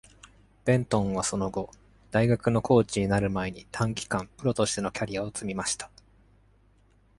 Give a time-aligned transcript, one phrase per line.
[0.65, 1.69] ベントンはその後、
[2.09, 5.91] 大学のコーチになる前に、短期間、プロとしてのキャリアを積みました。